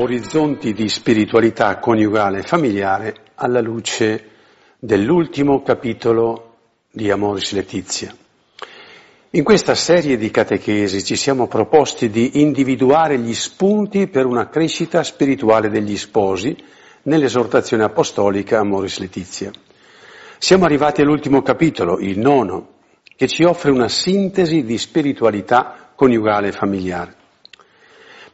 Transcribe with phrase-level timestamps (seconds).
[0.00, 4.30] orizzonti di spiritualità coniugale e familiare alla luce
[4.78, 6.54] dell'ultimo capitolo
[6.92, 8.14] di Amoris Letizia.
[9.30, 15.02] In questa serie di catechesi ci siamo proposti di individuare gli spunti per una crescita
[15.02, 16.56] spirituale degli sposi
[17.02, 19.50] nell'esortazione apostolica Amoris Letizia.
[20.38, 22.74] Siamo arrivati all'ultimo capitolo, il nono,
[23.16, 27.17] che ci offre una sintesi di spiritualità coniugale e familiare.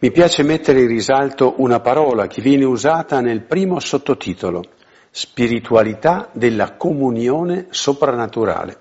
[0.04, 4.62] Mi piace mettere in risalto una parola che viene usata nel primo sottotitolo,
[5.10, 8.80] spiritualità della comunione soprannaturale.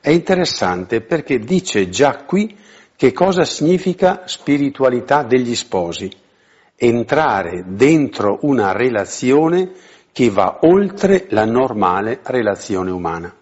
[0.00, 2.56] È interessante perché dice già qui
[2.94, 6.08] che cosa significa spiritualità degli sposi,
[6.76, 9.72] entrare dentro una relazione
[10.12, 13.34] che va oltre la normale relazione umana.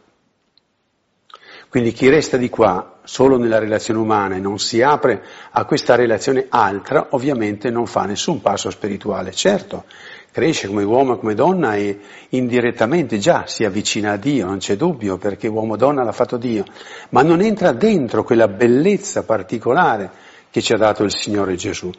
[1.69, 5.95] Quindi chi resta di qua solo nella relazione umana e non si apre a questa
[5.95, 9.33] relazione altra, ovviamente non fa nessun passo spirituale.
[9.33, 9.85] Certo,
[10.33, 11.99] cresce come uomo e come donna e
[12.31, 16.37] indirettamente già si avvicina a Dio, non c'è dubbio, perché uomo e donna l'ha fatto
[16.37, 16.65] Dio,
[17.11, 20.11] ma non entra dentro quella bellezza particolare
[20.57, 21.91] che ci ha dato il Signore Gesù.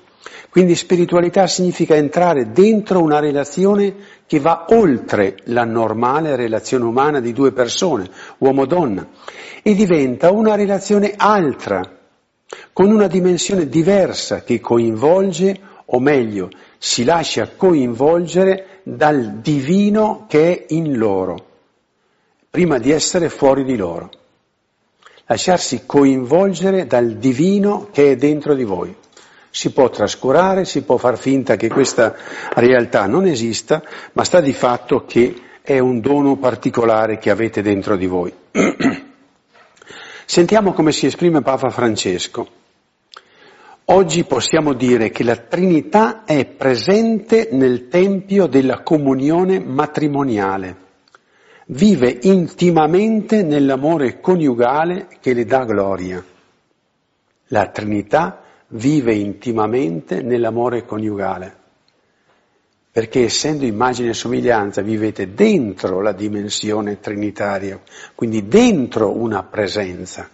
[0.49, 3.93] Quindi spiritualità significa entrare dentro una relazione
[4.25, 9.09] che va oltre la normale relazione umana di due persone, uomo-donna,
[9.61, 11.83] e diventa una relazione altra,
[12.73, 20.65] con una dimensione diversa che coinvolge, o meglio, si lascia coinvolgere dal divino che è
[20.69, 21.45] in loro,
[22.49, 24.09] prima di essere fuori di loro.
[25.27, 28.95] Lasciarsi coinvolgere dal divino che è dentro di voi
[29.57, 32.15] si può trascurare, si può far finta che questa
[32.53, 33.81] realtà non esista,
[34.13, 38.31] ma sta di fatto che è un dono particolare che avete dentro di voi.
[40.25, 42.47] Sentiamo come si esprime Papa Francesco.
[43.85, 50.75] Oggi possiamo dire che la Trinità è presente nel Tempio della comunione matrimoniale,
[51.67, 56.23] vive intimamente nell'amore coniugale che le dà gloria.
[57.47, 61.55] La Trinità vive intimamente nell'amore coniugale,
[62.91, 67.79] perché essendo immagine e somiglianza vivete dentro la dimensione trinitaria,
[68.15, 70.29] quindi dentro una presenza.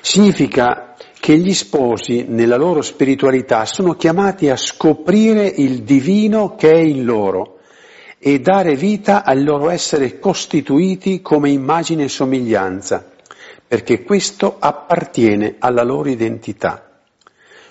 [0.00, 6.78] Significa che gli sposi nella loro spiritualità sono chiamati a scoprire il divino che è
[6.78, 7.55] in loro
[8.26, 13.12] e dare vita al loro essere costituiti come immagine e somiglianza
[13.68, 17.02] perché questo appartiene alla loro identità.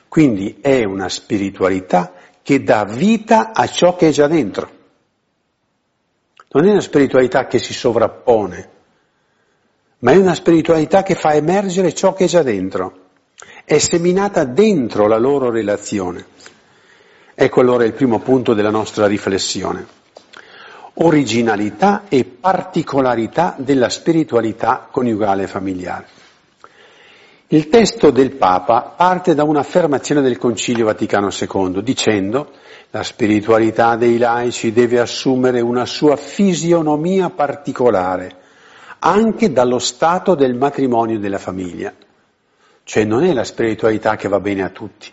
[0.07, 4.69] Quindi è una spiritualità che dà vita a ciò che è già dentro.
[6.51, 8.69] Non è una spiritualità che si sovrappone,
[9.99, 13.07] ma è una spiritualità che fa emergere ciò che è già dentro.
[13.65, 16.25] È seminata dentro la loro relazione.
[17.35, 20.03] Ecco allora il primo punto della nostra riflessione
[20.95, 26.06] originalità e particolarità della spiritualità coniugale e familiare.
[27.47, 32.51] Il testo del Papa parte da un'affermazione del Concilio Vaticano II dicendo
[32.89, 38.44] la spiritualità dei laici deve assumere una sua fisionomia particolare
[39.00, 41.94] anche dallo stato del matrimonio e della famiglia.
[42.83, 45.12] Cioè non è la spiritualità che va bene a tutti,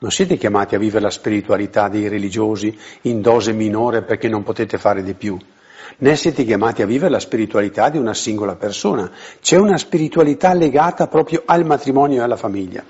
[0.00, 4.78] non siete chiamati a vivere la spiritualità dei religiosi in dose minore perché non potete
[4.78, 5.36] fare di più,
[5.98, 9.10] né siete chiamati a vivere la spiritualità di una singola persona.
[9.42, 12.82] C'è una spiritualità legata proprio al matrimonio e alla famiglia.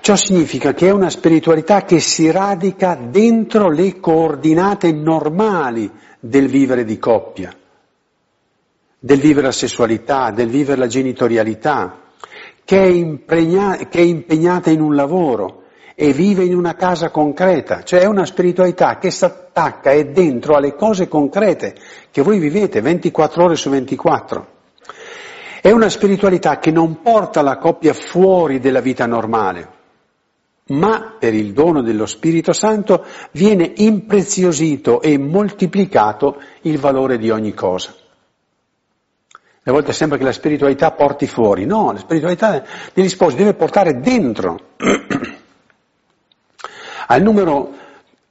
[0.00, 5.90] Ciò significa che è una spiritualità che si radica dentro le coordinate normali
[6.20, 7.56] del vivere di coppia,
[8.98, 12.00] del vivere la sessualità, del vivere la genitorialità,
[12.66, 15.61] che è, impregna- che è impegnata in un lavoro,
[15.94, 20.54] e vive in una casa concreta, cioè è una spiritualità che si attacca e dentro
[20.54, 21.74] alle cose concrete
[22.10, 24.46] che voi vivete 24 ore su 24.
[25.60, 29.68] È una spiritualità che non porta la coppia fuori della vita normale,
[30.68, 37.54] ma per il dono dello Spirito Santo viene impreziosito e moltiplicato il valore di ogni
[37.54, 37.94] cosa.
[39.64, 44.00] A volte sembra che la spiritualità porti fuori, no, la spiritualità degli sposi deve portare
[44.00, 44.58] dentro.
[47.12, 47.70] Al numero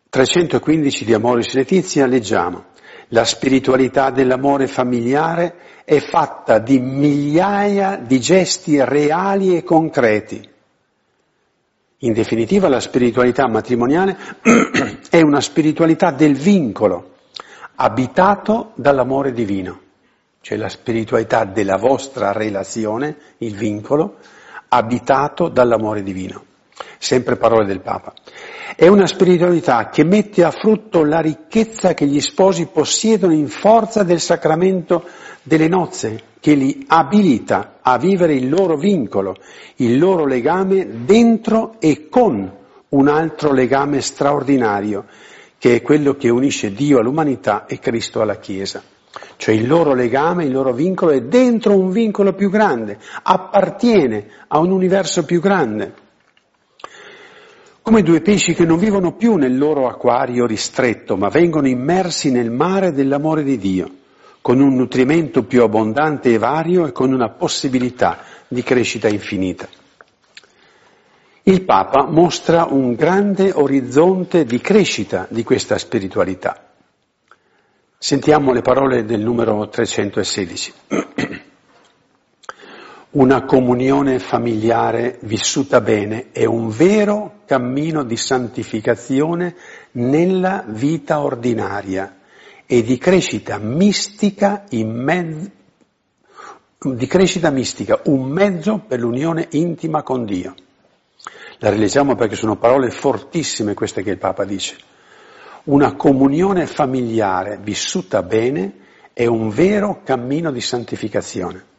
[0.10, 2.70] 315 di Amoris Letizia leggiamo
[3.10, 10.50] la spiritualità dell'amore familiare è fatta di migliaia di gesti reali e concreti.
[12.00, 14.18] In definitiva la spiritualità matrimoniale
[15.12, 17.18] è una spiritualità del vincolo,
[17.76, 19.80] abitato dall'amore divino,
[20.42, 24.18] cioè la spiritualità della vostra relazione, il vincolo,
[24.70, 26.46] abitato dall'amore divino.
[26.98, 28.14] Sempre parole del Papa.
[28.76, 34.04] È una spiritualità che mette a frutto la ricchezza che gli sposi possiedono in forza
[34.04, 35.04] del sacramento
[35.44, 39.36] delle nozze, che li abilita a vivere il loro vincolo,
[39.78, 42.52] il loro legame dentro e con
[42.90, 45.06] un altro legame straordinario,
[45.58, 48.82] che è quello che unisce Dio all'umanità e Cristo alla Chiesa.
[49.38, 54.60] Cioè il loro legame, il loro vincolo è dentro un vincolo più grande, appartiene a
[54.60, 55.94] un universo più grande.
[57.92, 62.50] Come due pesci che non vivono più nel loro acquario ristretto, ma vengono immersi nel
[62.50, 63.96] mare dell'amore di Dio
[64.40, 69.68] con un nutrimento più abbondante e vario e con una possibilità di crescita infinita.
[71.44, 76.70] Il Papa mostra un grande orizzonte di crescita di questa spiritualità.
[77.98, 80.74] Sentiamo le parole del numero 316.
[83.14, 89.54] Una comunione familiare vissuta bene è un vero cammino di santificazione
[89.94, 92.20] nella vita ordinaria
[92.66, 95.52] e di crescita mistica in mezzo
[96.84, 100.56] di crescita mistica, un mezzo per l'unione intima con Dio.
[101.58, 104.78] La rileggiamo perché sono parole fortissime queste che il Papa dice.
[105.66, 108.74] Una comunione familiare vissuta bene
[109.12, 111.71] è un vero cammino di santificazione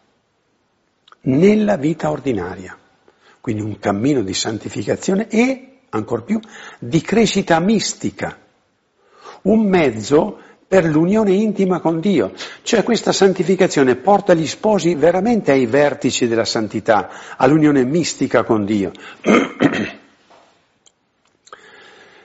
[1.22, 2.76] nella vita ordinaria.
[3.40, 6.40] Quindi un cammino di santificazione e, ancor più,
[6.78, 8.38] di crescita mistica.
[9.42, 10.38] Un mezzo
[10.72, 12.32] per l'unione intima con Dio.
[12.62, 18.90] Cioè questa santificazione porta gli sposi veramente ai vertici della santità, all'unione mistica con Dio.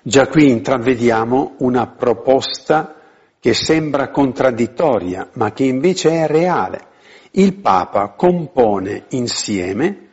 [0.02, 2.96] Già qui intravediamo una proposta
[3.38, 6.86] che sembra contraddittoria, ma che invece è reale.
[7.32, 10.08] Il Papa compone insieme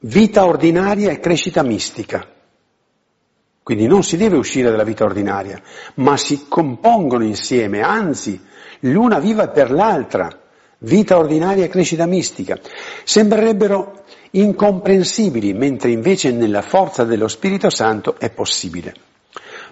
[0.00, 2.26] vita ordinaria e crescita mistica.
[3.62, 5.60] Quindi non si deve uscire dalla vita ordinaria,
[5.96, 8.40] ma si compongono insieme, anzi,
[8.80, 10.28] l'una viva per l'altra,
[10.78, 12.58] vita ordinaria e crescita mistica.
[13.04, 18.94] Sembrerebbero incomprensibili, mentre invece nella forza dello Spirito Santo è possibile.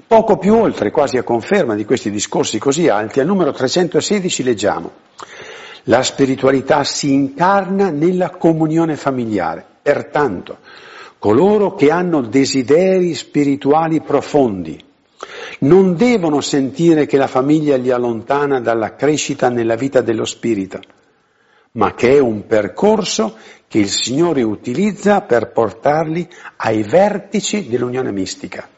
[0.06, 4.90] Poco più oltre, quasi a conferma di questi discorsi così alti, al numero 316 leggiamo,
[5.88, 10.58] la spiritualità si incarna nella comunione familiare, pertanto
[11.18, 14.84] coloro che hanno desideri spirituali profondi,
[15.60, 20.78] non devono sentire che la famiglia li allontana dalla crescita nella vita dello spirito,
[21.72, 23.36] ma che è un percorso
[23.66, 28.68] che il Signore utilizza per portarli ai vertici dell'unione mistica.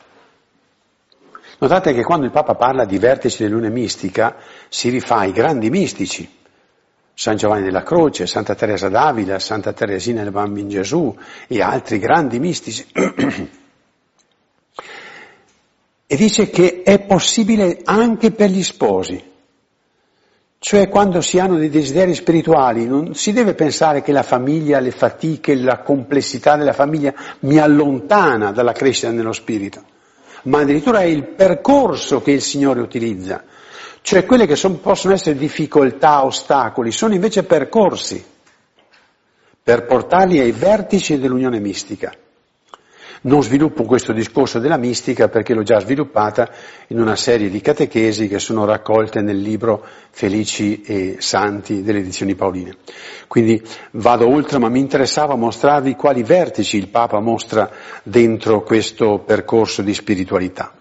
[1.59, 4.37] Notate che quando il Papa parla di vertici dell'unione mistica
[4.69, 6.39] si rifà ai grandi mistici,
[7.21, 11.15] San Giovanni della Croce, Santa Teresa d'Avila, Santa Teresina del Bambino Gesù
[11.49, 12.87] e altri grandi mistici.
[16.07, 19.23] e dice che è possibile anche per gli sposi.
[20.59, 24.91] Cioè quando si hanno dei desideri spirituali non si deve pensare che la famiglia, le
[24.91, 29.85] fatiche, la complessità della famiglia mi allontana dalla crescita nello spirito,
[30.45, 33.45] ma addirittura è il percorso che il Signore utilizza
[34.03, 38.25] cioè quelle che son, possono essere difficoltà, ostacoli, sono invece percorsi
[39.63, 42.13] per portarli ai vertici dell'unione mistica.
[43.23, 46.51] Non sviluppo questo discorso della mistica perché l'ho già sviluppata
[46.87, 52.35] in una serie di catechesi che sono raccolte nel libro Felici e Santi delle edizioni
[52.35, 52.79] Paoline.
[53.29, 57.71] Quindi vado oltre, ma mi interessava mostrarvi quali vertici il Papa mostra
[58.03, 60.73] dentro questo percorso di spiritualità.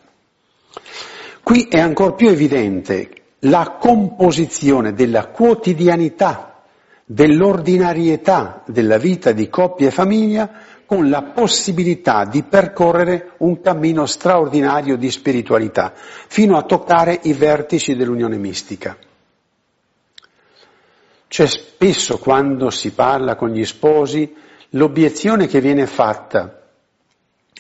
[1.50, 6.62] Qui è ancora più evidente la composizione della quotidianità,
[7.04, 10.48] dell'ordinarietà della vita di coppia e famiglia
[10.86, 17.96] con la possibilità di percorrere un cammino straordinario di spiritualità, fino a toccare i vertici
[17.96, 18.96] dell'unione mistica.
[21.28, 24.36] C'è spesso quando si parla con gli sposi
[24.74, 26.59] l'obiezione che viene fatta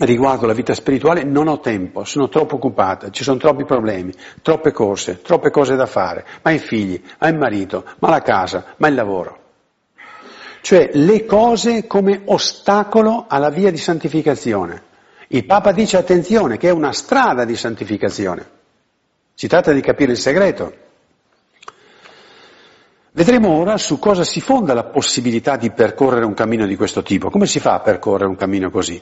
[0.05, 4.71] riguardo la vita spirituale non ho tempo, sono troppo occupata, ci sono troppi problemi, troppe
[4.71, 8.87] corse, troppe cose da fare, ma i figli, ma il marito, ma la casa, ma
[8.87, 9.37] il lavoro.
[10.61, 14.83] Cioè le cose come ostacolo alla via di santificazione.
[15.27, 18.57] Il Papa dice attenzione che è una strada di santificazione.
[19.33, 20.73] Si tratta di capire il segreto.
[23.11, 27.29] Vedremo ora su cosa si fonda la possibilità di percorrere un cammino di questo tipo.
[27.29, 29.01] Come si fa a percorrere un cammino così?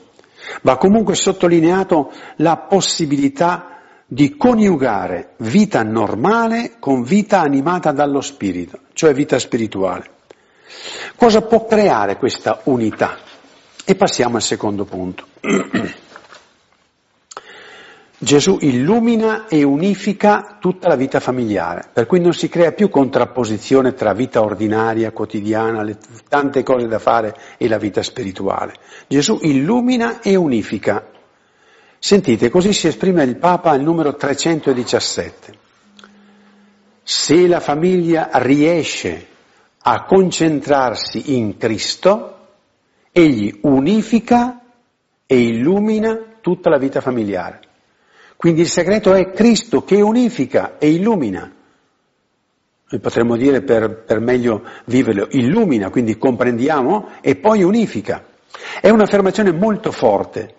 [0.62, 9.13] Va comunque sottolineato la possibilità di coniugare vita normale con vita animata dallo spirito, cioè
[9.13, 10.12] vita spirituale.
[11.16, 13.18] Cosa può creare questa unità?
[13.84, 15.25] E passiamo al secondo punto.
[18.19, 23.93] Gesù illumina e unifica tutta la vita familiare, per cui non si crea più contrapposizione
[23.93, 28.74] tra vita ordinaria, quotidiana, le tante cose da fare e la vita spirituale.
[29.05, 31.12] Gesù illumina e unifica.
[32.00, 35.53] Sentite, così si esprime il Papa al numero 317.
[37.03, 39.27] Se la famiglia riesce
[39.77, 42.47] a concentrarsi in Cristo,
[43.12, 44.59] egli unifica
[45.27, 47.65] e illumina tutta la vita familiare.
[48.38, 51.51] Quindi il segreto è Cristo che unifica e illumina.
[52.89, 58.24] Noi potremmo dire per, per meglio viverlo, illumina, quindi comprendiamo e poi unifica.
[58.79, 60.53] È un'affermazione molto forte,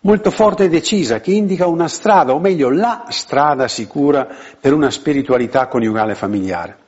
[0.00, 4.26] molto forte e decisa, che indica una strada, o meglio la strada sicura
[4.58, 6.78] per una spiritualità coniugale familiare.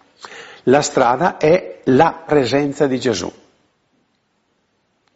[0.65, 3.31] La strada è la presenza di Gesù.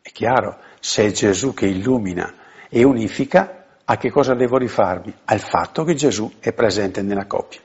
[0.03, 2.33] È chiaro, se è Gesù che illumina
[2.69, 5.15] e unifica, a che cosa devo rifarmi?
[5.25, 7.61] Al fatto che Gesù è presente nella coppia.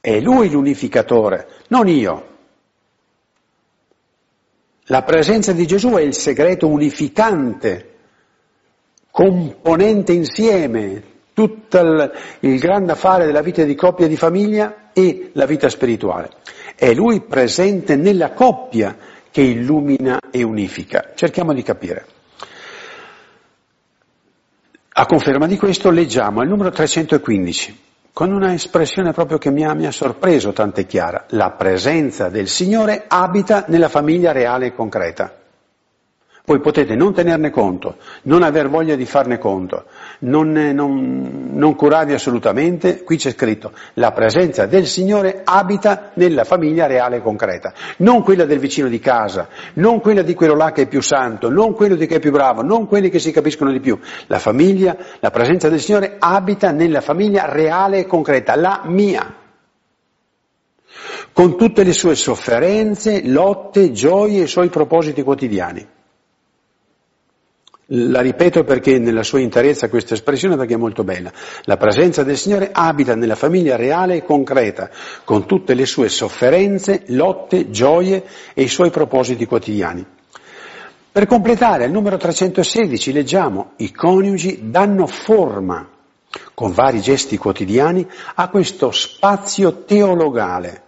[0.00, 2.34] È Lui l'unificatore, non io.
[4.88, 7.94] La presenza di Gesù è il segreto unificante,
[9.10, 15.30] componente insieme tutto il, il grande affare della vita di coppia e di famiglia e
[15.32, 16.30] la vita spirituale.
[16.74, 18.96] È Lui presente nella coppia
[19.30, 21.12] che illumina e unifica.
[21.14, 22.15] Cerchiamo di capire.
[24.98, 27.80] A conferma di questo leggiamo al numero 315,
[28.14, 31.26] con una espressione proprio che mi ha, mi ha sorpreso, tant'è chiara.
[31.32, 35.30] La presenza del Signore abita nella famiglia reale e concreta.
[36.48, 39.86] Voi potete non tenerne conto, non aver voglia di farne conto,
[40.20, 46.86] non, non, non, curarvi assolutamente, qui c'è scritto la presenza del Signore abita nella famiglia
[46.86, 50.82] reale e concreta, non quella del vicino di casa, non quella di quello là che
[50.82, 53.72] è più santo, non quello di che è più bravo, non quelli che si capiscono
[53.72, 53.98] di più.
[54.28, 59.34] La famiglia, la presenza del Signore abita nella famiglia reale e concreta, la mia
[61.32, 65.94] con tutte le sue sofferenze, lotte, gioie e i suoi propositi quotidiani.
[67.90, 71.30] La ripeto perché nella sua interezza questa espressione perché è molto bella.
[71.66, 74.90] La presenza del Signore abita nella famiglia reale e concreta,
[75.22, 78.24] con tutte le sue sofferenze, lotte, gioie
[78.54, 80.04] e i suoi propositi quotidiani.
[81.12, 85.88] Per completare, al numero 316 leggiamo i coniugi danno forma,
[86.54, 90.82] con vari gesti quotidiani, a questo spazio teologale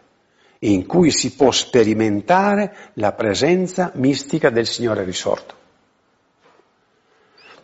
[0.61, 5.58] in cui si può sperimentare la presenza mistica del Signore risorto.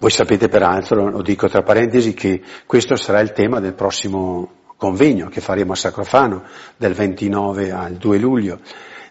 [0.04, 5.28] Voi sapete peraltro, lo dico tra parentesi, che questo sarà il tema del prossimo convegno
[5.28, 6.42] che faremo a Sacrofano
[6.76, 8.58] del 29 al 2 luglio,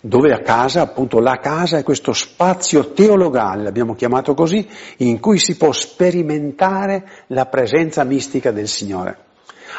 [0.02, 5.40] dove a casa, appunto la casa è questo spazio teologale, l'abbiamo chiamato così, in cui
[5.40, 9.18] si può sperimentare la presenza mistica del Signore.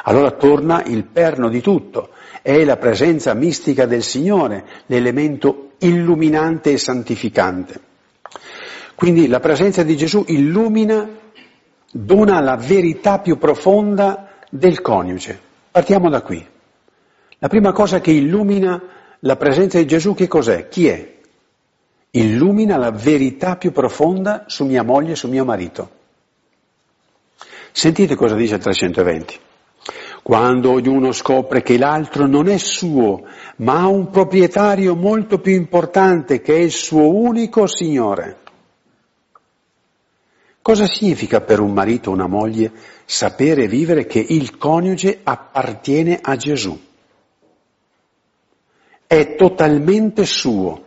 [0.03, 2.09] Allora torna il perno di tutto,
[2.43, 7.93] è la presenza mistica del Signore, l'elemento illuminante e santificante.
[8.95, 11.09] Quindi la presenza di Gesù illumina,
[11.91, 15.39] dona la verità più profonda del coniuge.
[15.71, 16.47] Partiamo da qui.
[17.39, 18.81] La prima cosa che illumina
[19.21, 20.69] la presenza di Gesù che cos'è?
[20.69, 21.13] Chi è?
[22.11, 25.91] Illumina la verità più profonda su mia moglie e su mio marito.
[27.73, 29.39] Sentite cosa dice il 320.
[30.23, 33.25] Quando ognuno scopre che l'altro non è suo,
[33.57, 38.43] ma ha un proprietario molto più importante che è il suo unico Signore.
[40.65, 42.73] Cosa significa per un marito o una moglie
[43.05, 46.81] sapere e vivere che il coniuge appartiene a Gesù?
[49.07, 50.85] È totalmente suo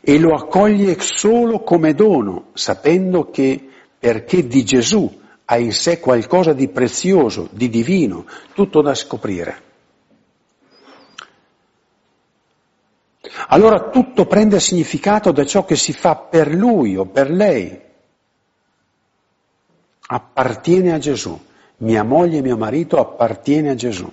[0.00, 6.54] e lo accoglie solo come dono, sapendo che perché di Gesù ha in sé qualcosa
[6.54, 8.24] di prezioso, di divino,
[8.54, 9.62] tutto da scoprire.
[13.48, 17.84] Allora tutto prende significato da ciò che si fa per lui o per lei
[20.10, 21.38] appartiene a Gesù.
[21.78, 24.10] Mia moglie e mio marito appartiene a Gesù.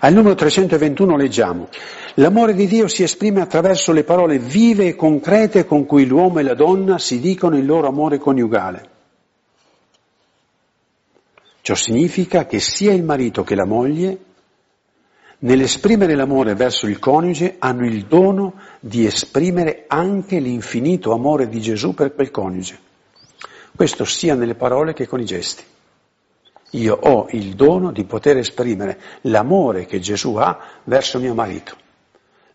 [0.00, 1.68] Al numero 321 leggiamo,
[2.14, 6.44] l'amore di Dio si esprime attraverso le parole vive e concrete con cui l'uomo e
[6.44, 8.90] la donna si dicono il loro amore coniugale.
[11.60, 14.18] Ciò significa che sia il marito che la moglie,
[15.38, 21.94] nell'esprimere l'amore verso il coniuge, hanno il dono di esprimere anche l'infinito amore di Gesù
[21.94, 22.92] per quel coniuge.
[23.76, 25.64] Questo sia nelle parole che con i gesti.
[26.70, 31.76] Io ho il dono di poter esprimere l'amore che Gesù ha verso mio marito,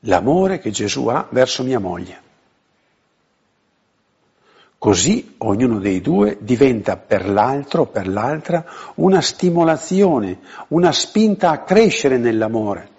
[0.02, 2.28] l'amore che Gesù ha verso mia moglie.
[4.78, 12.18] Così ognuno dei due diventa per l'altro per l'altra una stimolazione, una spinta a crescere
[12.18, 12.90] nell'amore,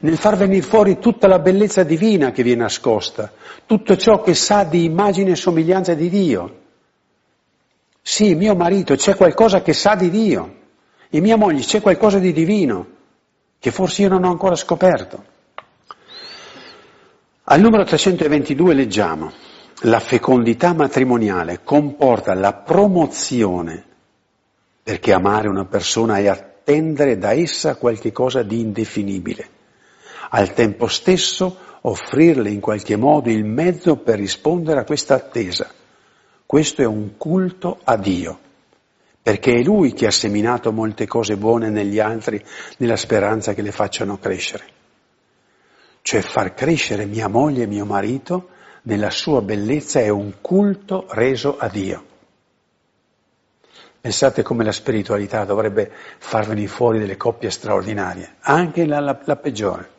[0.00, 3.32] nel far venire fuori tutta la bellezza divina che vi è nascosta,
[3.66, 6.64] tutto ciò che sa di immagine e somiglianza di Dio.
[8.08, 10.58] Sì, mio marito, c'è qualcosa che sa di Dio,
[11.10, 12.86] e mia moglie c'è qualcosa di divino,
[13.58, 15.24] che forse io non ho ancora scoperto.
[17.42, 19.32] Al numero 322 leggiamo
[19.80, 23.84] la fecondità matrimoniale comporta la promozione,
[24.84, 29.48] perché amare una persona è attendere da essa qualche cosa di indefinibile,
[30.30, 35.68] al tempo stesso offrirle in qualche modo il mezzo per rispondere a questa attesa.
[36.46, 38.38] Questo è un culto a Dio,
[39.20, 42.42] perché è Lui che ha seminato molte cose buone negli altri
[42.78, 44.64] nella speranza che le facciano crescere.
[46.02, 48.50] Cioè far crescere mia moglie e mio marito
[48.82, 52.04] nella sua bellezza è un culto reso a Dio.
[54.00, 59.34] Pensate come la spiritualità dovrebbe far venire fuori delle coppie straordinarie, anche la, la, la
[59.34, 59.90] peggiore.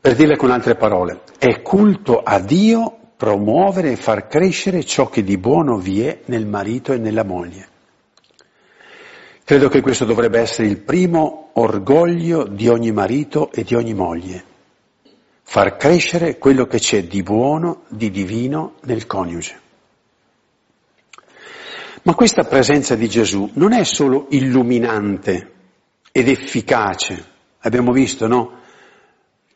[0.00, 5.22] Per dirle con altre parole, è culto a Dio promuovere e far crescere ciò che
[5.22, 7.68] di buono vi è nel marito e nella moglie.
[9.44, 14.54] Credo che questo dovrebbe essere il primo orgoglio di ogni marito e di ogni moglie
[15.48, 19.60] far crescere quello che c'è di buono, di divino nel coniuge.
[22.02, 25.52] Ma questa presenza di Gesù non è solo illuminante
[26.10, 27.24] ed efficace,
[27.60, 28.58] abbiamo visto, no?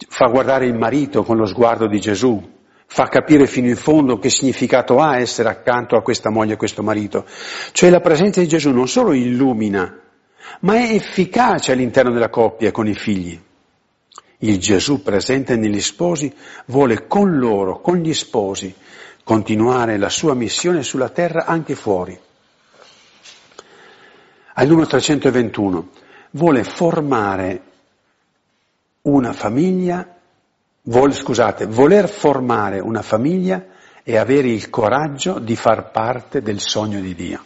[0.09, 2.41] Fa guardare il marito con lo sguardo di Gesù,
[2.93, 6.59] fa capire fino in fondo che significato ha essere accanto a questa moglie e a
[6.59, 7.25] questo marito.
[7.71, 9.97] Cioè la presenza di Gesù non solo illumina,
[10.63, 13.41] ma è efficace all'interno della coppia con i figli.
[14.39, 16.35] Il Gesù presente negli sposi
[16.67, 18.75] vuole con loro, con gli sposi,
[19.23, 22.19] continuare la sua missione sulla terra anche fuori.
[24.55, 25.89] Al numero 321
[26.33, 27.63] vuole formare
[29.03, 30.20] una famiglia,
[30.83, 33.65] vuole, scusate, voler formare una famiglia
[34.03, 37.45] e avere il coraggio di far parte del sogno di Dio.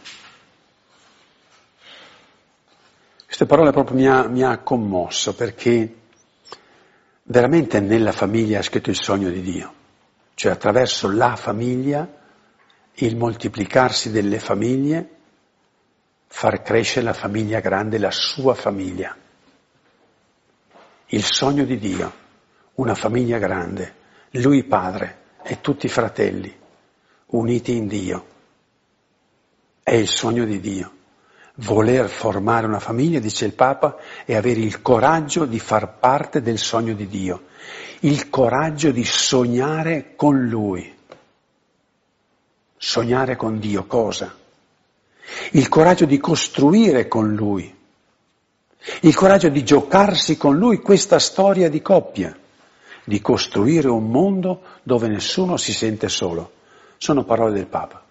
[3.24, 5.94] Queste parole proprio mi ha, mi ha commosso perché
[7.24, 9.74] veramente nella famiglia è scritto il sogno di Dio,
[10.34, 12.08] cioè attraverso la famiglia,
[12.94, 15.08] il moltiplicarsi delle famiglie,
[16.28, 19.16] far crescere la famiglia grande, la sua famiglia.
[21.06, 22.12] Il sogno di Dio,
[22.74, 23.94] una famiglia grande,
[24.30, 26.52] lui padre e tutti i fratelli,
[27.26, 28.26] uniti in Dio.
[29.82, 30.92] È il sogno di Dio.
[31.58, 36.58] Voler formare una famiglia, dice il Papa, è avere il coraggio di far parte del
[36.58, 37.44] sogno di Dio,
[38.00, 40.92] il coraggio di sognare con Lui.
[42.76, 44.34] Sognare con Dio cosa?
[45.52, 47.72] Il coraggio di costruire con Lui,
[49.02, 52.36] il coraggio di giocarsi con Lui questa storia di coppia,
[53.04, 56.52] di costruire un mondo dove nessuno si sente solo.
[56.96, 58.04] Sono parole del Papa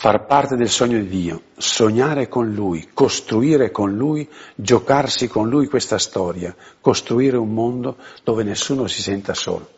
[0.00, 5.66] far parte del sogno di Dio, sognare con Lui, costruire con Lui, giocarsi con Lui
[5.66, 9.68] questa storia, costruire un mondo dove nessuno si senta solo.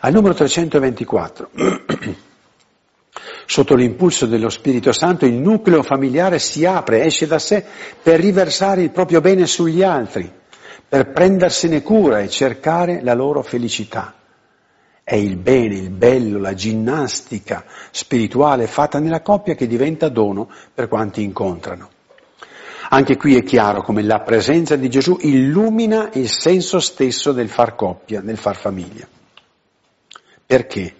[0.00, 1.50] Al numero 324,
[3.46, 7.64] sotto l'impulso dello Spirito Santo, il nucleo familiare si apre, esce da sé
[8.02, 10.28] per riversare il proprio bene sugli altri,
[10.88, 14.14] per prendersene cura e cercare la loro felicità.
[15.02, 20.88] È il bene, il bello, la ginnastica spirituale fatta nella coppia che diventa dono per
[20.88, 21.90] quanti incontrano.
[22.90, 27.74] Anche qui è chiaro come la presenza di Gesù illumina il senso stesso del far
[27.74, 29.06] coppia, del far famiglia.
[30.46, 30.94] Perché?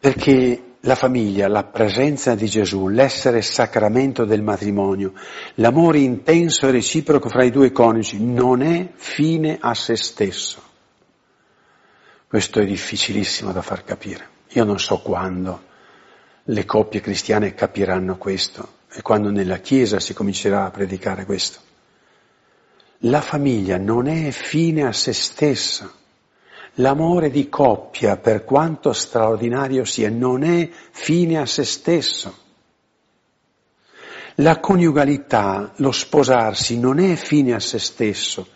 [0.00, 5.12] Perché la famiglia, la presenza di Gesù, l'essere sacramento del matrimonio,
[5.54, 10.62] l'amore intenso e reciproco fra i due coniugi non è fine a se stesso.
[12.28, 14.36] Questo è difficilissimo da far capire.
[14.50, 15.64] Io non so quando
[16.44, 21.60] le coppie cristiane capiranno questo e quando nella Chiesa si comincerà a predicare questo.
[23.02, 25.92] La famiglia non è fine a se stessa.
[26.80, 32.46] L'amore di coppia, per quanto straordinario sia, non è fine a se stesso.
[34.36, 38.50] La coniugalità, lo sposarsi, non è fine a se stesso,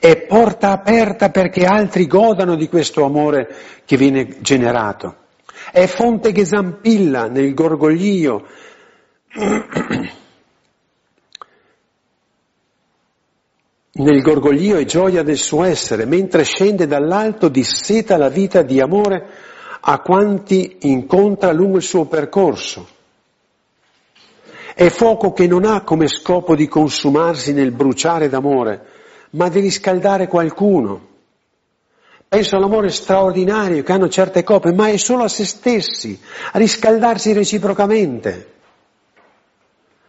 [0.00, 3.48] è porta aperta perché altri godano di questo amore
[3.84, 5.26] che viene generato.
[5.70, 8.44] È fonte che zampilla nel gorgoglio.
[13.90, 19.26] Nel gorgoglio e gioia del suo essere, mentre scende dall'alto disseta la vita di amore
[19.80, 22.86] a quanti incontra lungo il suo percorso.
[24.74, 28.86] È fuoco che non ha come scopo di consumarsi nel bruciare d'amore,
[29.30, 31.06] ma di riscaldare qualcuno.
[32.28, 36.20] Penso all'amore straordinario che hanno certe coppie, ma è solo a se stessi,
[36.52, 38.52] a riscaldarsi reciprocamente.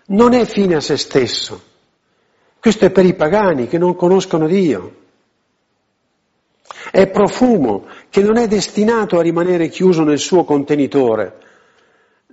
[0.08, 1.69] Non è fine a se stesso.
[2.60, 4.96] Questo è per i pagani che non conoscono Dio.
[6.92, 11.38] È profumo che non è destinato a rimanere chiuso nel suo contenitore.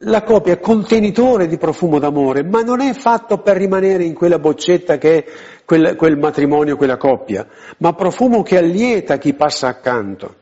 [0.00, 4.38] La coppia è contenitore di profumo d'amore, ma non è fatto per rimanere in quella
[4.38, 5.24] boccetta che è
[5.64, 7.46] quel, quel matrimonio, quella coppia,
[7.78, 10.34] ma profumo che allieta chi passa accanto.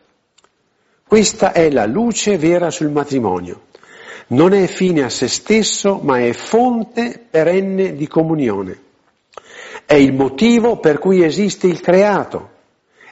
[1.06, 3.66] Questa è la luce vera sul matrimonio.
[4.28, 8.83] Non è fine a se stesso, ma è fonte perenne di comunione.
[9.86, 12.50] È il motivo per cui esiste il creato,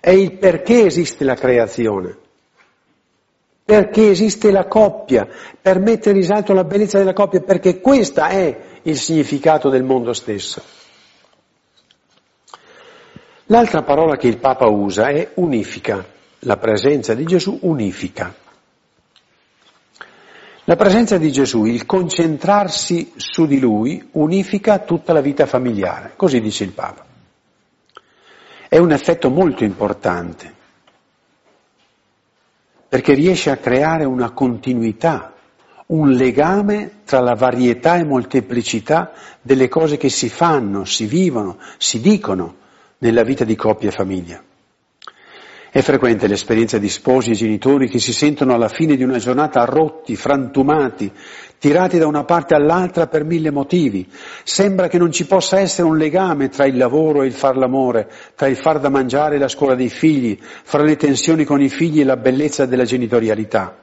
[0.01, 2.17] è il perché esiste la creazione,
[3.65, 5.29] perché esiste la coppia,
[5.61, 10.13] per mettere in risalto la bellezza della coppia, perché questo è il significato del mondo
[10.13, 10.63] stesso.
[13.47, 16.05] L'altra parola che il Papa usa è unifica,
[16.41, 18.35] la presenza di Gesù unifica.
[20.65, 26.41] La presenza di Gesù, il concentrarsi su di lui, unifica tutta la vita familiare, così
[26.41, 27.05] dice il Papa.
[28.69, 30.55] È un effetto molto importante,
[32.89, 35.35] perché riesce a creare una continuità,
[35.87, 42.01] un legame tra la varietà e molteplicità delle cose che si fanno, si vivono, si
[42.01, 42.55] dicono
[42.99, 44.41] nella vita di coppia e famiglia.
[45.75, 49.65] È frequente l'esperienza di sposi e genitori che si sentono alla fine di una giornata
[49.65, 51.11] rotti, frantumati,
[51.59, 54.07] tirati da una parte all'altra per mille motivi.
[54.45, 58.11] Sembra che non ci possa essere un legame tra il lavoro e il far l'amore,
[58.35, 61.71] tra il far da mangiare e la scuola dei figli, fra le tensioni con i
[61.71, 63.75] figli e la bellezza della genitorialità.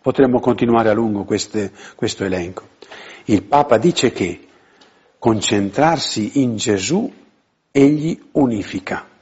[0.00, 2.68] Potremmo continuare a lungo queste, questo elenco.
[3.24, 4.46] Il Papa dice che
[5.18, 7.12] concentrarsi in Gesù
[7.72, 9.14] egli unifica.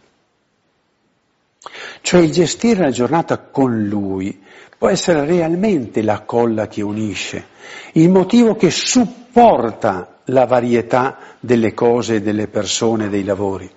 [2.00, 4.42] Cioè il gestire la giornata con lui
[4.76, 7.46] può essere realmente la colla che unisce,
[7.92, 13.70] il motivo che supporta la varietà delle cose, delle persone, dei lavori.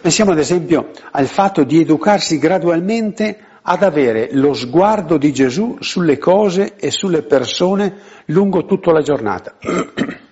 [0.00, 6.18] Pensiamo ad esempio al fatto di educarsi gradualmente ad avere lo sguardo di Gesù sulle
[6.18, 7.96] cose e sulle persone
[8.26, 9.56] lungo tutta la giornata.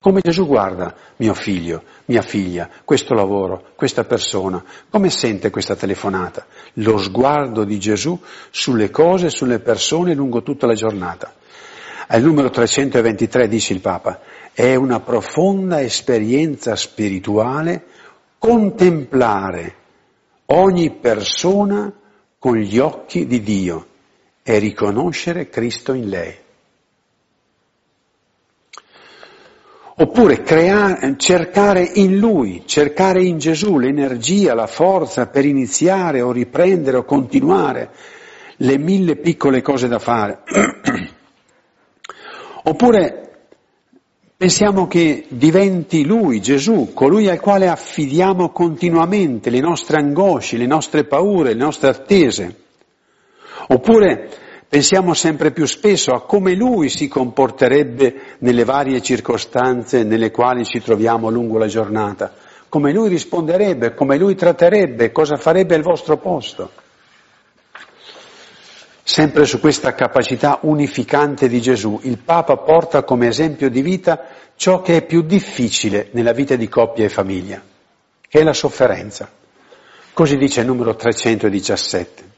[0.00, 6.46] Come Gesù guarda mio figlio, mia figlia, questo lavoro, questa persona, come sente questa telefonata?
[6.74, 8.18] Lo sguardo di Gesù
[8.50, 11.34] sulle cose, sulle persone lungo tutta la giornata.
[12.06, 14.20] Al numero 323 dice il Papa,
[14.52, 17.84] è una profonda esperienza spirituale
[18.38, 19.74] contemplare
[20.46, 21.92] ogni persona
[22.38, 23.86] con gli occhi di Dio
[24.42, 26.46] e riconoscere Cristo in lei.
[30.00, 36.98] Oppure creare, cercare in Lui, cercare in Gesù l'energia, la forza per iniziare o riprendere
[36.98, 37.90] o continuare
[38.58, 40.42] le mille piccole cose da fare.
[42.62, 43.48] Oppure
[44.36, 51.06] pensiamo che diventi Lui, Gesù, colui al quale affidiamo continuamente le nostre angosce, le nostre
[51.06, 52.54] paure, le nostre attese.
[53.66, 54.30] Oppure
[54.68, 60.82] Pensiamo sempre più spesso a come lui si comporterebbe nelle varie circostanze nelle quali ci
[60.82, 62.34] troviamo lungo la giornata,
[62.68, 66.70] come lui risponderebbe, come lui tratterebbe, cosa farebbe al vostro posto.
[69.02, 74.82] Sempre su questa capacità unificante di Gesù, il Papa porta come esempio di vita ciò
[74.82, 77.62] che è più difficile nella vita di coppia e famiglia,
[78.20, 79.30] che è la sofferenza.
[80.12, 82.36] Così dice il numero 317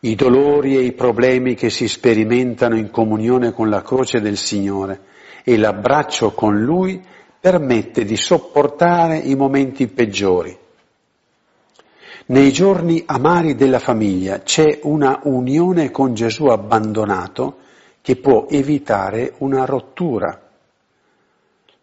[0.00, 5.00] i dolori e i problemi che si sperimentano in comunione con la croce del Signore
[5.44, 7.02] e l'abbraccio con Lui
[7.40, 10.58] permette di sopportare i momenti peggiori.
[12.28, 17.58] Nei giorni amari della famiglia c'è una unione con Gesù abbandonato
[18.02, 20.40] che può evitare una rottura.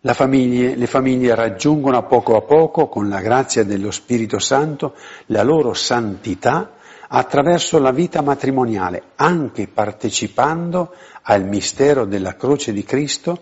[0.01, 4.95] Famiglia, le famiglie raggiungono a poco a poco, con la grazia dello Spirito Santo,
[5.27, 6.73] la loro santità
[7.15, 13.41] attraverso la vita matrimoniale, anche partecipando al mistero della croce di Cristo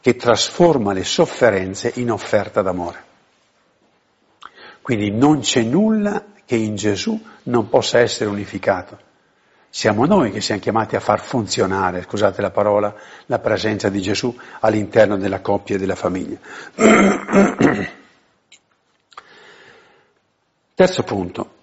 [0.00, 3.04] che trasforma le sofferenze in offerta d'amore.
[4.80, 8.98] Quindi non c'è nulla che in Gesù non possa essere unificato.
[9.68, 12.94] Siamo noi che siamo chiamati a far funzionare, scusate la parola,
[13.26, 16.38] la presenza di Gesù all'interno della coppia e della famiglia.
[20.74, 21.58] Terzo punto.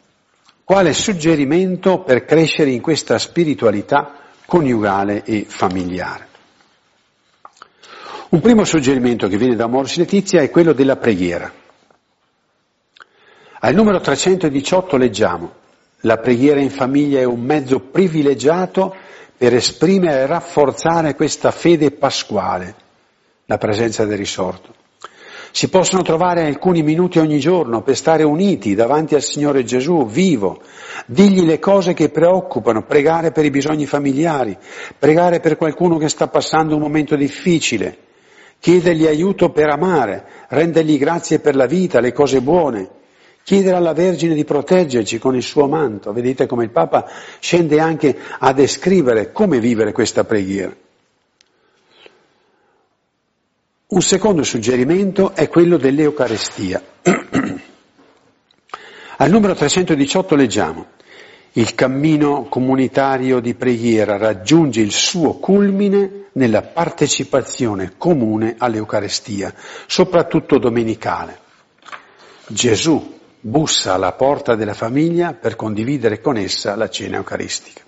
[0.67, 6.27] Quale suggerimento per crescere in questa spiritualità coniugale e familiare?
[8.31, 11.49] Un primo suggerimento che viene da Moris Letizia è quello della preghiera.
[13.61, 15.53] Al numero 318 leggiamo,
[16.01, 18.93] la preghiera in famiglia è un mezzo privilegiato
[19.37, 22.75] per esprimere e rafforzare questa fede pasquale,
[23.45, 24.73] la presenza del risorto.
[25.57, 30.61] Si possono trovare alcuni minuti ogni giorno per stare uniti davanti al Signore Gesù vivo,
[31.07, 34.55] digli le cose che preoccupano, pregare per i bisogni familiari,
[34.99, 37.97] pregare per qualcuno che sta passando un momento difficile,
[38.59, 42.89] chiedergli aiuto per amare, rendergli grazie per la vita, le cose buone,
[43.41, 46.13] chiedere alla Vergine di proteggerci con il suo manto.
[46.13, 50.85] Vedete come il Papa scende anche a descrivere come vivere questa preghiera.
[53.89, 56.83] Un secondo suggerimento è quello dell'Eucarestia.
[59.15, 60.87] Al numero 318 leggiamo,
[61.53, 69.53] il cammino comunitario di preghiera raggiunge il suo culmine nella partecipazione comune all'Eucarestia,
[69.85, 71.39] soprattutto domenicale.
[72.45, 77.83] Gesù bussa alla porta della famiglia per condividere con essa la cena eucaristica.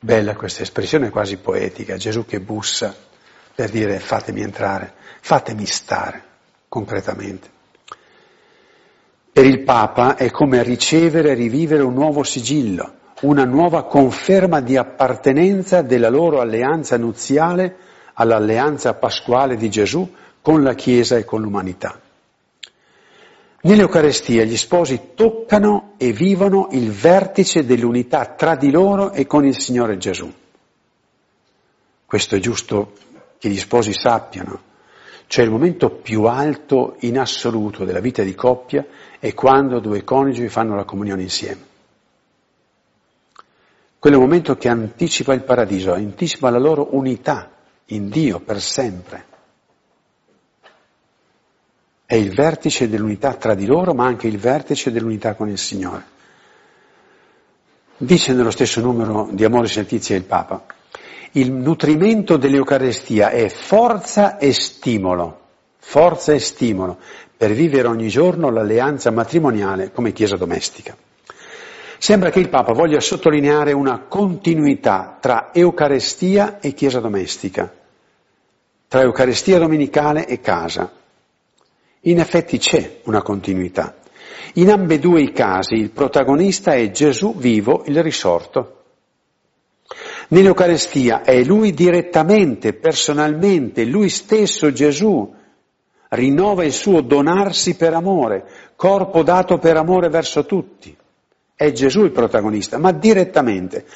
[0.00, 3.14] Bella questa espressione quasi poetica, Gesù che bussa
[3.56, 4.92] per dire fatemi entrare,
[5.22, 6.22] fatemi stare
[6.68, 7.48] concretamente.
[9.32, 12.92] Per il Papa è come ricevere e rivivere un nuovo sigillo,
[13.22, 17.76] una nuova conferma di appartenenza della loro alleanza nuziale
[18.12, 20.06] all'alleanza pasquale di Gesù
[20.42, 21.98] con la Chiesa e con l'umanità.
[23.62, 29.58] Nell'Eucarestia gli sposi toccano e vivono il vertice dell'unità tra di loro e con il
[29.58, 30.30] Signore Gesù.
[32.04, 32.92] Questo è giusto
[33.38, 34.60] che gli sposi sappiano.
[35.26, 38.86] Cioè il momento più alto in assoluto della vita di coppia
[39.18, 41.74] è quando due coniugi fanno la comunione insieme.
[43.98, 47.50] Quello è un momento che anticipa il paradiso, anticipa la loro unità
[47.86, 49.24] in Dio per sempre.
[52.04, 56.04] È il vertice dell'unità tra di loro, ma anche il vertice dell'unità con il Signore.
[57.96, 60.66] Dice nello stesso numero di Amore Letizia il Papa,
[61.36, 65.40] il nutrimento dell'Eucarestia è forza e stimolo,
[65.78, 66.98] forza e stimolo
[67.36, 70.96] per vivere ogni giorno l'alleanza matrimoniale come Chiesa domestica.
[71.98, 77.70] Sembra che il Papa voglia sottolineare una continuità tra Eucarestia e Chiesa domestica,
[78.88, 80.90] tra Eucarestia domenicale e casa.
[82.00, 83.96] In effetti c'è una continuità.
[84.54, 88.75] In ambedue i casi il protagonista è Gesù vivo, il risorto.
[90.28, 95.32] Nell'Eucarestia è Lui direttamente, personalmente, Lui stesso Gesù
[96.08, 100.96] rinnova il suo donarsi per amore, corpo dato per amore verso tutti.
[101.54, 103.86] È Gesù il protagonista, ma direttamente.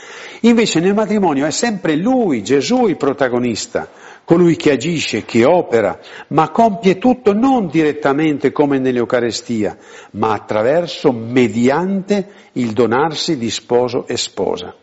[0.43, 3.89] Invece nel matrimonio è sempre lui, Gesù il protagonista,
[4.25, 9.77] colui che agisce, che opera, ma compie tutto non direttamente come nell'Eucarestia,
[10.13, 14.75] ma attraverso, mediante il donarsi di sposo e sposa.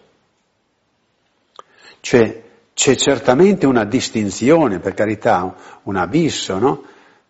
[2.07, 2.41] Cioè
[2.73, 6.83] c'è certamente una distinzione, per carità, un abisso, no?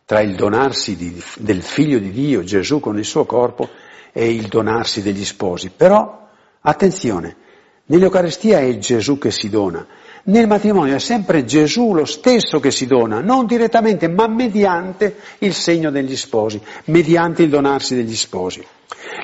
[0.06, 3.68] Tra il donarsi di, del figlio di Dio, Gesù con il suo corpo,
[4.14, 5.72] e il donarsi degli sposi.
[5.76, 6.28] Però,
[6.62, 7.38] attenzione,
[7.86, 9.84] nell'Eucaristia è Gesù che si dona,
[10.26, 15.56] nel matrimonio è sempre Gesù lo stesso che si dona, non direttamente, ma mediante il
[15.56, 18.64] segno degli sposi, mediante il donarsi degli sposi.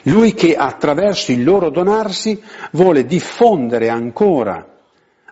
[0.05, 4.72] Lui che attraverso il loro donarsi vuole diffondere ancora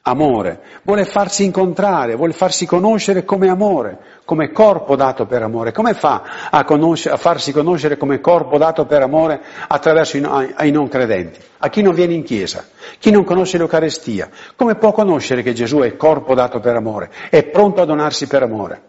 [0.03, 5.71] amore, vuole farsi incontrare, vuole farsi conoscere come amore, come corpo dato per amore.
[5.71, 10.87] Come fa a, a farsi conoscere come corpo dato per amore attraverso i, ai, non
[10.87, 11.39] credenti?
[11.59, 12.65] A chi non viene in chiesa?
[12.97, 14.29] Chi non conosce l'Eucarestia?
[14.55, 17.11] Come può conoscere che Gesù è corpo dato per amore?
[17.29, 18.81] È pronto a donarsi per amore?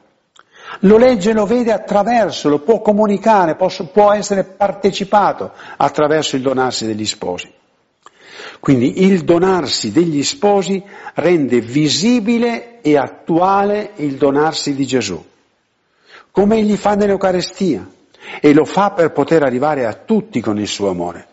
[0.81, 7.05] Lo legge, lo vede attraverso, lo può comunicare, può essere partecipato attraverso il donarsi degli
[7.05, 7.61] sposi.
[8.61, 10.83] Quindi il donarsi degli sposi
[11.15, 15.23] rende visibile e attuale il donarsi di Gesù,
[16.31, 17.89] come egli fa nell'Eucarestia,
[18.41, 21.27] e lo fa per poter arrivare a tutti con il suo amore.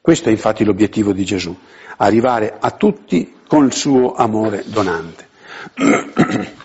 [0.00, 1.54] Questo è infatti l'obiettivo di Gesù,
[1.96, 5.28] arrivare a tutti con il suo amore donante.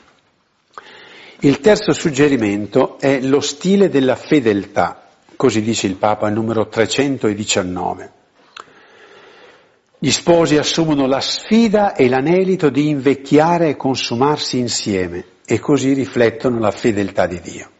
[1.40, 8.12] Il terzo suggerimento è lo stile della fedeltà, così dice il Papa al numero 319.
[10.06, 16.60] Gli sposi assumono la sfida e l'anelito di invecchiare e consumarsi insieme e così riflettono
[16.60, 17.72] la fedeltà di Dio.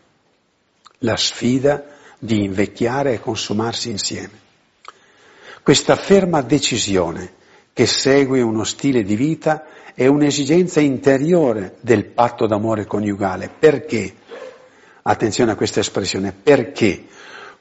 [1.02, 1.86] La sfida
[2.18, 4.40] di invecchiare e consumarsi insieme.
[5.62, 7.34] Questa ferma decisione
[7.72, 13.52] che segue uno stile di vita è un'esigenza interiore del patto d'amore coniugale.
[13.60, 14.16] Perché?
[15.04, 17.06] Attenzione a questa espressione, perché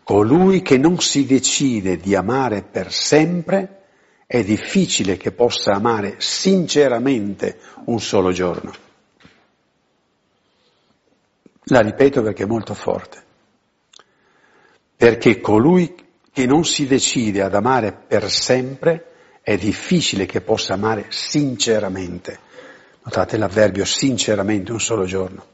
[0.02, 3.82] colui che non si decide di amare per sempre
[4.26, 8.72] è difficile che possa amare sinceramente un solo giorno.
[11.68, 13.22] La ripeto perché è molto forte.
[14.96, 15.94] Perché colui
[16.32, 22.38] che non si decide ad amare per sempre è difficile che possa amare sinceramente.
[23.02, 25.52] Notate l'avverbio sinceramente un solo giorno.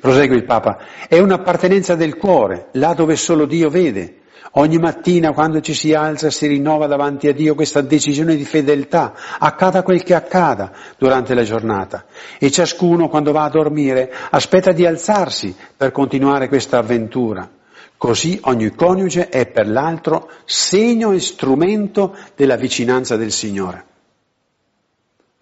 [0.00, 4.21] Prosegue il Papa, è un'appartenenza del cuore, là dove solo Dio vede.
[4.52, 9.14] Ogni mattina quando ci si alza si rinnova davanti a Dio questa decisione di fedeltà,
[9.38, 12.04] accada quel che accada durante la giornata.
[12.38, 17.48] E ciascuno quando va a dormire aspetta di alzarsi per continuare questa avventura.
[17.96, 23.84] Così ogni coniuge è per l'altro segno e strumento della vicinanza del Signore.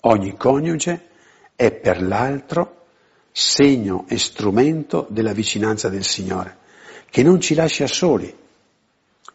[0.02, 1.08] Ogni coniuge
[1.56, 2.84] è per l'altro
[3.32, 6.58] segno e strumento della vicinanza del Signore,
[7.10, 8.34] che non ci lascia soli.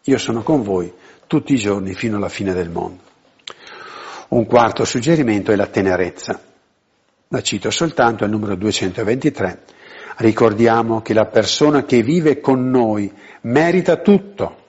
[0.08, 0.92] Io sono con voi
[1.26, 3.02] tutti i giorni fino alla fine del mondo.
[4.28, 6.40] Un quarto suggerimento è la tenerezza.
[7.28, 9.62] La cito soltanto al numero 223.
[10.18, 14.64] Ricordiamo che la persona che vive con noi merita tutto,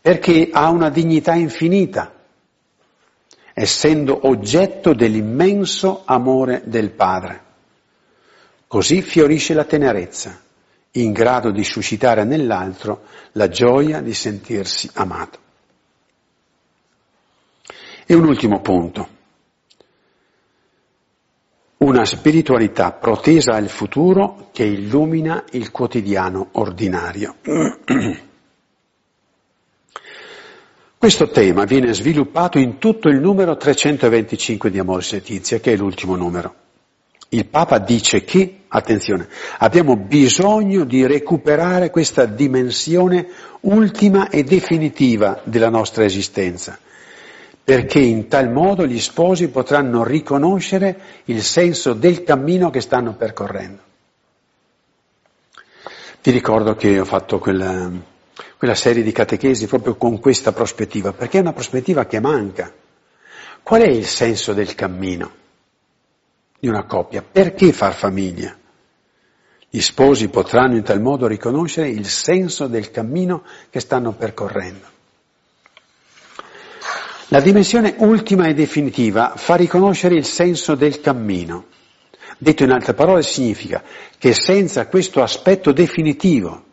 [0.00, 2.12] perché ha una dignità infinita,
[3.52, 7.40] essendo oggetto dell'immenso amore del Padre.
[8.66, 10.40] Così fiorisce la tenerezza,
[10.92, 15.38] in grado di suscitare nell'altro la gioia di sentirsi amato.
[18.04, 19.20] E un ultimo punto.
[21.78, 27.36] Una spiritualità protesa al futuro che illumina il quotidiano ordinario.
[30.98, 36.14] Questo tema viene sviluppato in tutto il numero 325 di Amoris Letizia, che è l'ultimo
[36.14, 36.60] numero
[37.34, 43.26] il Papa dice che, attenzione, abbiamo bisogno di recuperare questa dimensione
[43.60, 46.78] ultima e definitiva della nostra esistenza,
[47.62, 53.90] perché in tal modo gli sposi potranno riconoscere il senso del cammino che stanno percorrendo.
[56.22, 57.90] Vi ricordo che ho fatto quella,
[58.56, 62.72] quella serie di catechesi proprio con questa prospettiva, perché è una prospettiva che manca.
[63.62, 65.40] Qual è il senso del cammino?
[66.62, 67.22] di una coppia.
[67.22, 68.56] Perché far famiglia?
[69.74, 74.84] Gli sposi potranno in tal modo riconoscere il senso del cammino che stanno percorrendo.
[77.28, 81.68] La dimensione ultima e definitiva fa riconoscere il senso del cammino.
[82.36, 83.82] Detto in altre parole significa
[84.18, 86.64] che senza questo aspetto definitivo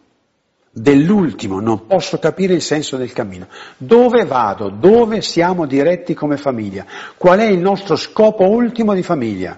[0.69, 3.47] dell'ultimo non posso capire il senso del cammino.
[3.77, 4.67] Dove vado?
[4.67, 6.85] Dove siamo diretti come famiglia?
[7.15, 9.57] Qual è il nostro scopo ultimo di famiglia?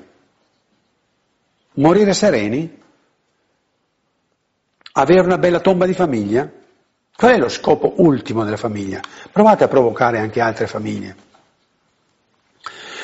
[1.73, 2.77] Morire sereni?
[4.93, 6.49] Avere una bella tomba di famiglia?
[7.15, 8.99] Qual è lo scopo ultimo della famiglia?
[9.32, 11.15] Provate a provocare anche altre famiglie.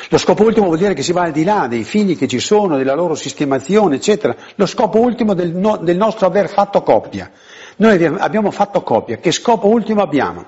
[0.10, 2.39] Lo scopo ultimo vuol dire che si va al di là dei figli che ci
[2.39, 4.36] sono, della loro sistemazione, eccetera.
[4.56, 7.30] Lo scopo ultimo del, no, del nostro aver fatto coppia.
[7.78, 9.17] Noi abbiamo fatto coppia.
[9.17, 10.45] Che scopo ultimo abbiamo?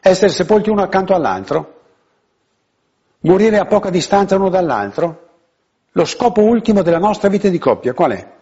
[0.00, 1.80] Essere sepolti uno accanto all'altro?
[3.20, 5.28] Morire a poca distanza uno dall'altro?
[5.92, 8.40] Lo scopo ultimo della nostra vita di coppia qual è?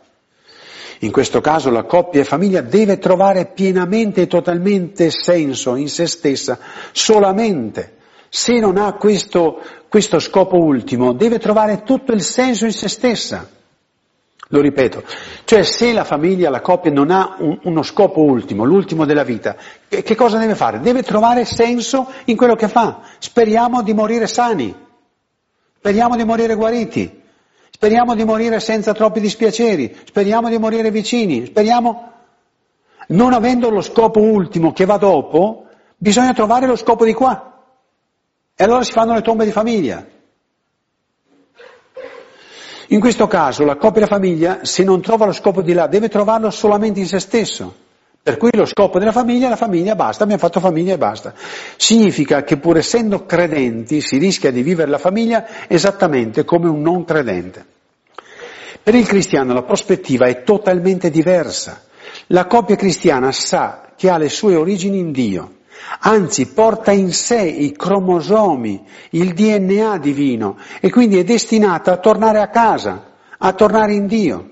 [1.02, 6.06] In questo caso la coppia e famiglia deve trovare pienamente e totalmente senso in se
[6.06, 6.58] stessa
[6.92, 7.98] solamente
[8.30, 13.48] se non ha questo, questo scopo ultimo, deve trovare tutto il senso in se stessa.
[14.52, 15.04] Lo ripeto,
[15.44, 19.56] cioè se la famiglia, la coppia non ha un, uno scopo ultimo, l'ultimo della vita,
[19.88, 20.80] che, che cosa deve fare?
[20.80, 23.00] Deve trovare senso in quello che fa.
[23.18, 24.74] Speriamo di morire sani,
[25.76, 27.19] speriamo di morire guariti,
[27.80, 32.12] Speriamo di morire senza troppi dispiaceri, speriamo di morire vicini, speriamo,
[33.06, 35.64] non avendo lo scopo ultimo che va dopo,
[35.96, 37.64] bisogna trovare lo scopo di qua.
[38.54, 40.06] E allora si fanno le tombe di famiglia.
[42.88, 46.50] In questo caso la coppia famiglia, se non trova lo scopo di là, deve trovarlo
[46.50, 47.74] solamente in se stesso.
[48.22, 51.32] Per cui lo scopo della famiglia è la famiglia, basta, abbiamo fatto famiglia e basta.
[51.76, 57.04] Significa che pur essendo credenti si rischia di vivere la famiglia esattamente come un non
[57.04, 57.64] credente.
[58.82, 61.82] Per il cristiano la prospettiva è totalmente diversa.
[62.26, 65.58] La coppia cristiana sa che ha le sue origini in Dio,
[66.00, 72.40] anzi porta in sé i cromosomi, il DNA divino e quindi è destinata a tornare
[72.40, 74.50] a casa, a tornare in Dio.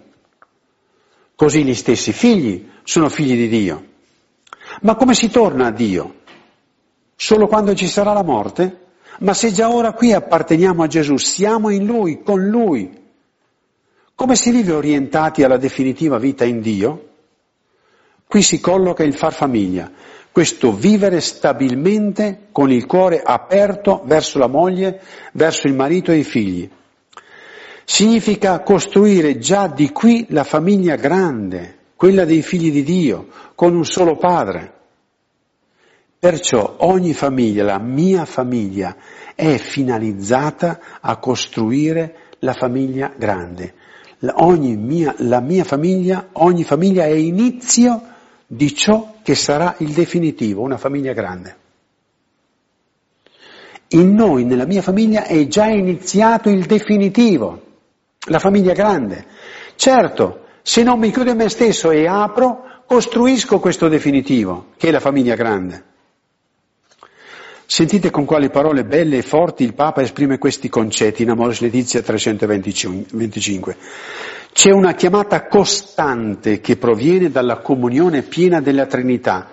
[1.34, 3.84] Così gli stessi figli sono figli di Dio.
[4.80, 6.20] Ma come si torna a Dio?
[7.14, 8.86] Solo quando ci sarà la morte?
[9.18, 12.90] Ma se già ora qui apparteniamo a Gesù, siamo in Lui, con Lui,
[14.14, 17.08] come si vive orientati alla definitiva vita in Dio?
[18.26, 19.92] Qui si colloca il far famiglia,
[20.32, 26.24] questo vivere stabilmente con il cuore aperto verso la moglie, verso il marito e i
[26.24, 26.66] figli.
[27.84, 33.26] Significa costruire già di qui la famiglia grande, quella dei figli di Dio,
[33.56, 34.72] con un solo padre.
[36.16, 38.94] Perciò ogni famiglia, la mia famiglia,
[39.34, 43.74] è finalizzata a costruire la famiglia grande.
[44.20, 48.00] La, mia, la mia famiglia, ogni famiglia è inizio
[48.46, 51.56] di ciò che sarà il definitivo, una famiglia grande.
[53.88, 57.60] In noi, nella mia famiglia, è già iniziato il definitivo,
[58.28, 59.26] la famiglia grande.
[59.74, 64.90] Certo, se non mi chiudo in me stesso e apro, costruisco questo definitivo, che è
[64.90, 65.82] la famiglia grande.
[67.64, 72.02] Sentite con quali parole belle e forti il Papa esprime questi concetti in Amoris Letizia
[72.02, 73.76] 325.
[74.52, 79.48] C'è una chiamata costante che proviene dalla comunione piena della Trinità,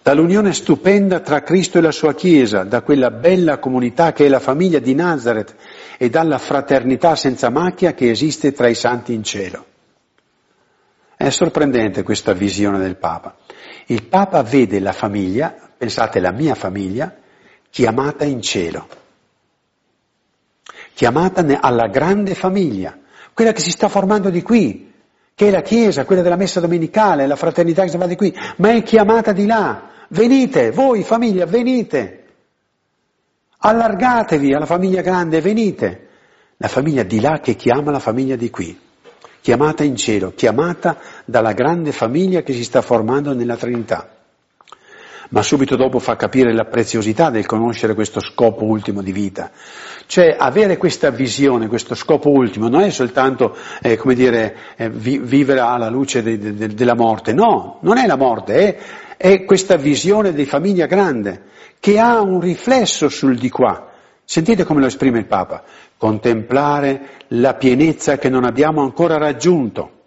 [0.00, 4.38] dall'unione stupenda tra Cristo e la sua Chiesa, da quella bella comunità che è la
[4.38, 5.56] famiglia di Nazareth
[5.98, 9.66] e dalla fraternità senza macchia che esiste tra i santi in cielo.
[11.22, 13.36] È sorprendente questa visione del Papa.
[13.86, 17.14] Il Papa vede la famiglia, pensate la mia famiglia,
[17.70, 18.88] chiamata in cielo,
[20.94, 22.98] chiamata alla grande famiglia,
[23.34, 24.92] quella che si sta formando di qui,
[25.32, 28.34] che è la Chiesa, quella della messa domenicale, la fraternità che si fa di qui,
[28.56, 29.90] ma è chiamata di là.
[30.08, 32.24] Venite, voi famiglia, venite.
[33.58, 36.08] Allargatevi alla famiglia grande, venite.
[36.56, 38.76] La famiglia di là che chiama la famiglia di qui,
[39.42, 44.08] chiamata in cielo, chiamata dalla grande famiglia che si sta formando nella Trinità
[45.32, 49.50] ma subito dopo fa capire la preziosità del conoscere questo scopo ultimo di vita.
[50.06, 55.18] Cioè avere questa visione, questo scopo ultimo, non è soltanto, eh, come dire, eh, vi-
[55.18, 58.78] vivere alla luce de- de- de- della morte, no, non è la morte, è,
[59.16, 61.44] è questa visione di famiglia grande,
[61.80, 63.88] che ha un riflesso sul di qua.
[64.24, 65.62] Sentite come lo esprime il Papa,
[66.02, 70.00] contemplare la pienezza che non abbiamo ancora raggiunto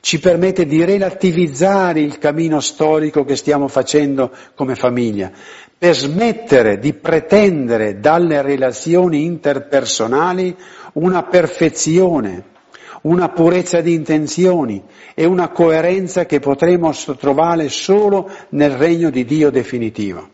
[0.00, 5.30] ci permette di relativizzare il cammino storico che stiamo facendo come famiglia,
[5.78, 10.54] per smettere di pretendere dalle relazioni interpersonali
[10.94, 12.44] una perfezione,
[13.02, 14.82] una purezza di intenzioni
[15.14, 20.31] e una coerenza che potremo trovare solo nel regno di Dio definitivo.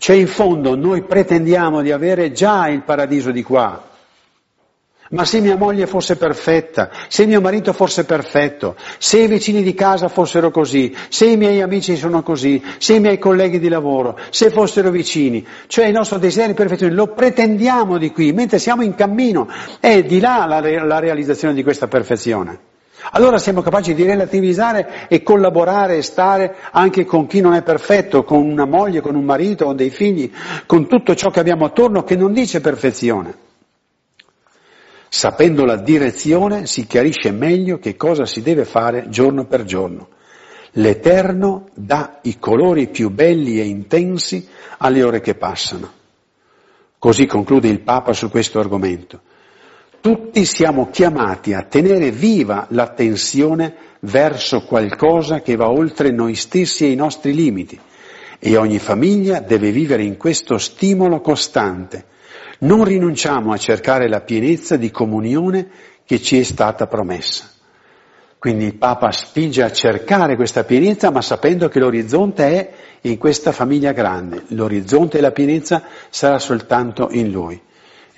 [0.00, 3.86] Cioè in fondo noi pretendiamo di avere già il paradiso di qua,
[5.10, 9.74] ma se mia moglie fosse perfetta, se mio marito fosse perfetto, se i vicini di
[9.74, 14.18] casa fossero così, se i miei amici sono così, se i miei colleghi di lavoro,
[14.30, 18.82] se fossero vicini, cioè il nostro desiderio di perfezione lo pretendiamo di qui, mentre siamo
[18.82, 19.48] in cammino,
[19.80, 22.69] è di là la, la realizzazione di questa perfezione.
[23.12, 28.24] Allora siamo capaci di relativizzare e collaborare e stare anche con chi non è perfetto,
[28.24, 30.30] con una moglie, con un marito, con dei figli,
[30.66, 33.48] con tutto ciò che abbiamo attorno che non dice perfezione.
[35.08, 40.08] Sapendo la direzione si chiarisce meglio che cosa si deve fare giorno per giorno.
[40.74, 44.46] L'Eterno dà i colori più belli e intensi
[44.78, 45.90] alle ore che passano.
[46.96, 49.22] Così conclude il Papa su questo argomento.
[50.00, 56.90] Tutti siamo chiamati a tenere viva l'attenzione verso qualcosa che va oltre noi stessi e
[56.90, 57.78] i nostri limiti
[58.38, 62.08] e ogni famiglia deve vivere in questo stimolo costante
[62.60, 65.68] non rinunciamo a cercare la pienezza di comunione
[66.04, 67.48] che ci è stata promessa.
[68.38, 72.72] Quindi il Papa spinge a cercare questa pienezza, ma sapendo che l'orizzonte è
[73.02, 74.44] in questa famiglia grande.
[74.48, 77.60] L'orizzonte e la pienezza sarà soltanto in Lui.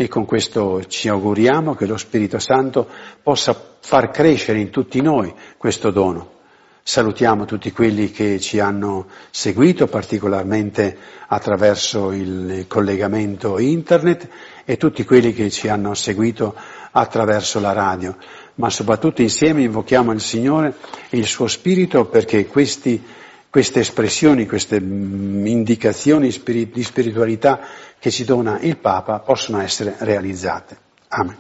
[0.03, 2.88] E con questo ci auguriamo che lo Spirito Santo
[3.22, 6.40] possa far crescere in tutti noi questo dono.
[6.82, 10.98] Salutiamo tutti quelli che ci hanno seguito, particolarmente
[11.28, 14.28] attraverso il collegamento internet
[14.64, 16.53] e tutti quelli che ci hanno seguito
[16.90, 18.16] attraverso la radio,
[18.57, 20.74] ma soprattutto insieme invochiamo il Signore
[21.11, 23.00] e il suo Spirito perché questi,
[23.53, 27.61] queste espressioni, queste mm, indicazioni di spiritualità
[27.98, 30.78] che ci dona il Papa possono essere realizzate.
[31.09, 31.36] Amen.